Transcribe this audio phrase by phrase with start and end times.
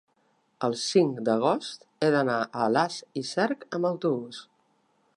[0.67, 4.43] el cinc d'agost he d'anar a Alàs i Cerc amb autobús.